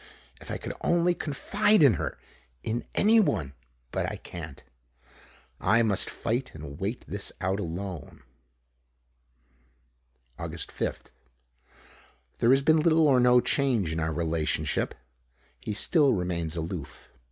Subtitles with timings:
[0.41, 2.17] If I could only confide in her!
[2.63, 3.53] In anyone!
[3.91, 4.63] But I can't.
[5.59, 8.23] I must fight and wait this out alone.
[10.39, 10.53] Aug.
[10.55, 11.11] 5th.
[12.39, 14.95] There has been little or no change in our relationship.
[15.59, 17.11] He still remains aloof.